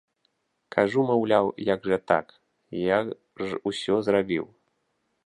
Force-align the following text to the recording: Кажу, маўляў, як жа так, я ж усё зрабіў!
Кажу, 0.75 1.03
маўляў, 1.09 1.49
як 1.73 1.85
жа 1.91 1.97
так, 2.13 2.27
я 2.87 3.05
ж 3.47 3.61
усё 3.73 4.03
зрабіў! 4.09 4.45